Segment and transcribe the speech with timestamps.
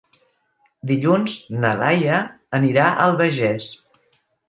[0.91, 1.35] Dilluns
[1.67, 2.17] na Laia
[2.63, 3.73] anirà a l'Albagés.